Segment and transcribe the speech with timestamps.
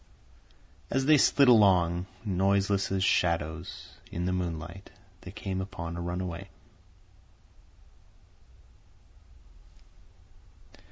[0.89, 4.89] As they slid along, noiseless as shadows, in the moonlight,
[5.21, 6.49] they came upon a run way.